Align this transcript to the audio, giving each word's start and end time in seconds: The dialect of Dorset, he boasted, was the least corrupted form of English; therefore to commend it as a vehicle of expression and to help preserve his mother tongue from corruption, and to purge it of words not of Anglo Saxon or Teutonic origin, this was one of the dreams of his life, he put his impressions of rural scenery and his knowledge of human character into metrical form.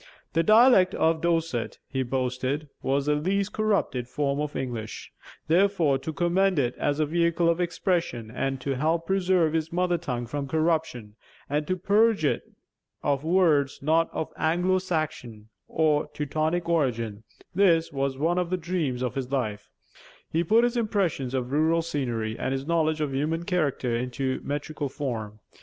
The 0.33 0.41
dialect 0.41 0.95
of 0.95 1.21
Dorset, 1.21 1.77
he 1.87 2.01
boasted, 2.01 2.67
was 2.81 3.05
the 3.05 3.13
least 3.13 3.53
corrupted 3.53 4.07
form 4.07 4.39
of 4.39 4.55
English; 4.55 5.13
therefore 5.47 5.99
to 5.99 6.11
commend 6.11 6.57
it 6.57 6.73
as 6.77 6.99
a 6.99 7.05
vehicle 7.05 7.47
of 7.47 7.61
expression 7.61 8.31
and 8.31 8.59
to 8.61 8.75
help 8.75 9.05
preserve 9.05 9.53
his 9.53 9.71
mother 9.71 9.99
tongue 9.99 10.25
from 10.25 10.47
corruption, 10.47 11.17
and 11.47 11.67
to 11.67 11.77
purge 11.77 12.25
it 12.25 12.51
of 13.03 13.23
words 13.23 13.77
not 13.83 14.09
of 14.11 14.33
Anglo 14.37 14.79
Saxon 14.79 15.49
or 15.67 16.07
Teutonic 16.15 16.67
origin, 16.67 17.21
this 17.53 17.91
was 17.93 18.17
one 18.17 18.39
of 18.39 18.49
the 18.49 18.57
dreams 18.57 19.03
of 19.03 19.13
his 19.13 19.31
life, 19.31 19.69
he 20.31 20.43
put 20.43 20.63
his 20.63 20.75
impressions 20.75 21.35
of 21.35 21.51
rural 21.51 21.83
scenery 21.83 22.35
and 22.39 22.53
his 22.53 22.65
knowledge 22.65 23.01
of 23.01 23.13
human 23.13 23.43
character 23.43 23.95
into 23.95 24.41
metrical 24.43 24.89
form. 24.89 25.41